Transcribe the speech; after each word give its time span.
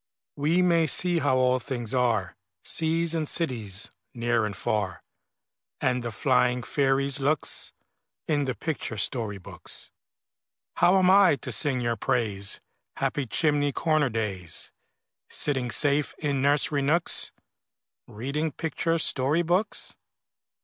We 0.35 0.63
may 0.63 0.87
see 0.87 1.19
how 1.19 1.37
all 1.37 1.59
things 1.59 1.93
are, 1.93 2.35
Seas 2.63 3.13
and 3.13 3.27
cities, 3.29 3.91
near 4.15 4.45
and 4.47 4.55
far, 4.57 5.03
And 5.79 6.01
the 6.01 6.11
flying 6.11 6.63
fairies' 6.63 7.19
looks, 7.19 7.71
In 8.27 8.45
the 8.45 8.55
picture 8.55 8.97
story 8.97 9.37
books. 9.37 9.91
How 10.77 10.97
am 10.97 11.11
I 11.11 11.35
to 11.35 11.51
sing 11.51 11.81
your 11.81 11.97
praise, 11.97 12.59
Happy 12.95 13.27
chimney 13.27 13.71
corner 13.71 14.09
days, 14.09 14.71
Sitting 15.29 15.69
safe 15.69 16.15
in 16.17 16.41
nursery 16.41 16.81
nooks, 16.81 17.31
Reading 18.07 18.51
picture 18.51 18.97
story 18.97 19.43
books? 19.43 19.97